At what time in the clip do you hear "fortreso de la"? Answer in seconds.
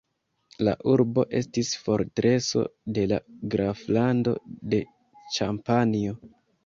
1.81-3.19